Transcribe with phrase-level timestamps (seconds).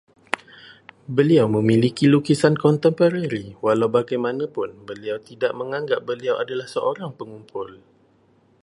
[1.15, 7.69] Beliau memiliki lukisan kontemporari, walaubagaimanapun beliau tidak menganggap beliau adalah seorang pengumpul